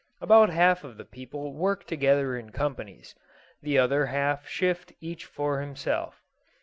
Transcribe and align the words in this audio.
About 0.19 0.49
half 0.49 0.83
of 0.83 0.97
the 0.97 1.05
people 1.05 1.53
work 1.53 1.85
together 1.85 2.35
in 2.35 2.49
companies 2.51 3.13
the 3.61 3.77
other 3.77 4.07
half 4.07 4.47
shift 4.47 4.93
each 4.99 5.25
for 5.25 5.61
himself. 5.61 6.23